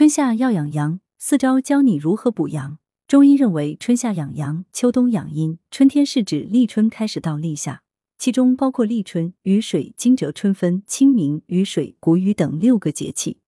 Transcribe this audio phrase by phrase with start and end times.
[0.00, 2.78] 春夏要养阳，四招教你如何补阳。
[3.06, 5.58] 中医认为，春夏养阳，秋冬养阴。
[5.70, 7.82] 春天是指立春开始到立夏，
[8.16, 13.40] 其中包括立春、雨水、惊蛰、春分、清明、雨水、谷雨等六个节气。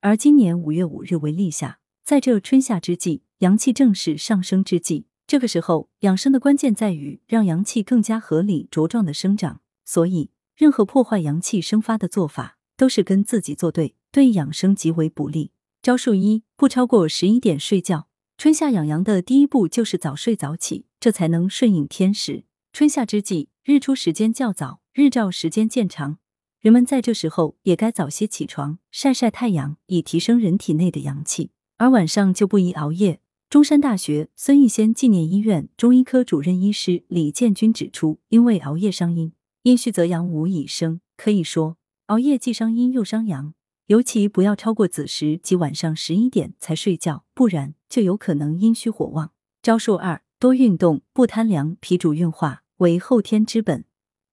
[0.00, 5.04] 而今年五月五日为立夏，在这春夏之际，阳气正是上升之际。
[5.26, 9.60] 这个时候，养生的关键在于让阳气更加合理茁壮的生长。
[9.84, 15.50] 所以，任何破坏阳气生发的做法，都是跟自己作对，对养生极为不利。
[15.82, 18.06] 招数一：不超过十一点睡觉。
[18.36, 22.44] 春夏养阳的第一步就是早睡早起，这才能顺应天时。
[22.70, 26.18] 春夏之际，日出时间较早，日照时间渐长，
[26.60, 31.50] 人们在这时候也该早些起床，晒晒太阳，以提升人体内的阳气。
[31.78, 33.20] 而晚上就不宜熬夜。
[33.48, 43.54] 中山大学孙逸仙纪念医院中医科主任医师李建军指出，因为熬夜伤阴，阴虚则阳无以生，可以说熬夜既伤阴又伤阳。
[43.90, 49.32] 尤其不要超过子时及晚上十一点才睡觉，不然就有可能阴虚火旺。
[49.62, 51.76] 招数二：多运动，不贪凉。
[51.80, 53.84] 脾主运化，为后天之本，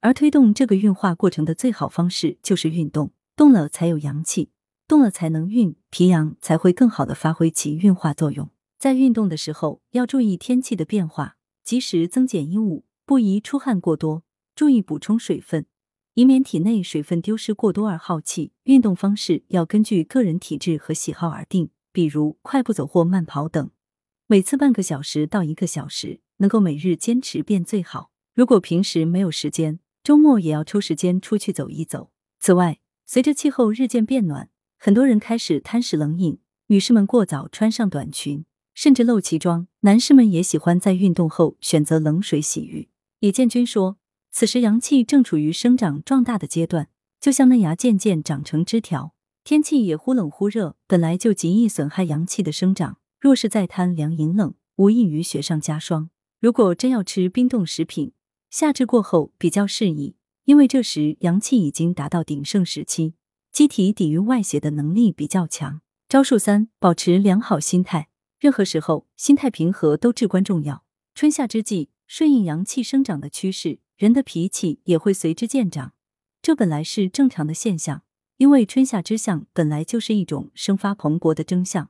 [0.01, 3.13] 而推动这个运化过程的最好方式就是运动。
[3.35, 4.51] 动了才有阳气，
[4.87, 8.51] 动了才能运，脾阳才会更好的发挥其运化作用。
[8.77, 14.21] 在运动的时候要注意天气的变化，及时增减衣物，不宜出汗过多，
[14.53, 15.65] 注意补充水分。
[16.17, 23.69] 以免体内水分丢失过多而耗气，运动方式要根据个人体质和喜好而定，比如快步走或慢跑等，
[24.25, 28.09] 每次半个小时到一个小时，能够每日坚持便最好。
[28.33, 32.09] 如果平时没有时间，周末也要抽时间出去走一走。
[32.39, 42.89] 此外，随着气候日渐变暖，很多人开始贪食冷饮，女士们过早穿上短裙，甚至露脐装；男士们也喜欢在运动后选择冷水洗浴。
[43.19, 43.97] 李建军说。
[44.39, 49.15] 此时阳气正处于生长壮大的阶段，就像嫩芽渐渐长成枝条。
[49.43, 52.99] 天气也忽冷忽热，本来就极易损害阳气的生长。
[53.19, 56.11] 若是再贪凉饮冷，无异于雪上加霜。
[56.39, 58.11] 如果真要吃冰冻食品，
[58.51, 63.15] 夏至过后比较适宜，因为这时阳气已经达到鼎盛时期，
[63.51, 65.81] 机体抵御外邪的能力比较强。
[66.07, 68.09] 招数三：保持良好心态。
[68.39, 70.83] 任何时候，心态平和都至关重要。
[71.15, 73.79] 春夏之际，顺应阳气生长的趋势。
[73.97, 75.93] 人的脾气也会随之渐长，
[76.43, 78.03] 这本来是正常的现象，
[78.37, 81.89] 因为春夏之象本来就是一种生发蓬勃的征象，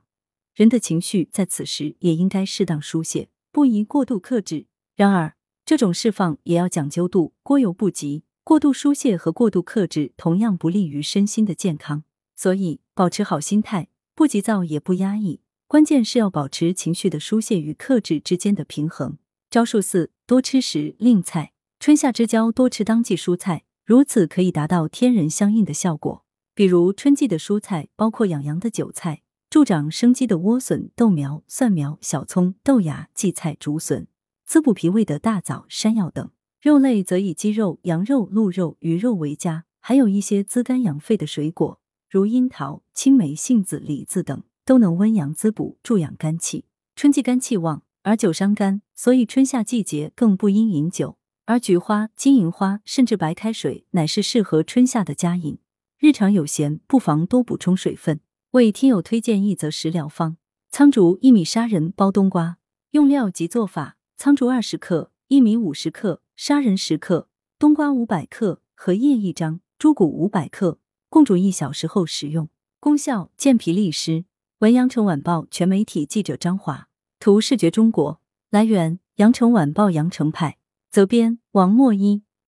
[0.54, 4.66] 人的情绪在此时也应该适当疏泄，不宜过度克制。
[4.96, 5.34] 然而，
[5.66, 8.24] 这种释放也要讲究度，过犹不及。
[8.42, 12.04] 过度疏泄和过度克制同样不利于身心的健康，
[12.34, 19.18] 所以保持好心态，不急躁也不压抑，关键是要保持情绪的疏泄与克制之间的平衡。
[19.50, 21.52] 招数四：多吃时令菜。
[21.80, 26.24] 春夏之交，多吃当季蔬菜，如此可以达到天人相应的效果。
[26.52, 34.08] 比如春季的蔬菜包括养阳的韭菜、助长生机的莴笋、豆苗、蒜苗、小葱、豆芽、荠菜、竹笋，
[34.44, 36.28] 滋补脾胃的大枣、山药等。
[36.60, 41.80] 肉类则以鸡肉、羊肉、鹿肉、鱼肉为佳，还有一些滋肝养肺的水果，
[42.10, 46.64] 如樱桃、青梅、杏子、李子等，都能温阳滋补、助养肝气。
[46.96, 51.17] 春季肝气旺，而酒伤肝，所以春夏季节更不应饮酒。
[51.48, 55.56] 而菊花、金银花甚至白开水乃是适合春夏的佳饮。
[55.98, 58.20] 日常有闲，不妨多补充水分。
[58.50, 60.36] 为听友推荐一则食疗方：
[60.70, 62.58] 苍竹薏米砂仁煲冬瓜。
[62.90, 70.78] 用料及做法：苍竹二十克，薏米五十克，砂仁十克，冬瓜五百克，荷叶一张，猪骨五百克，
[71.08, 72.50] 共煮一小时后食用。
[72.78, 74.26] 功效：健脾利湿。
[74.58, 76.88] 文阳城晚报全媒体记者张华，
[77.18, 78.20] 图视觉中国。
[78.50, 80.57] 来源：阳城晚报阳城派。
[80.90, 82.27] 责编：王墨一。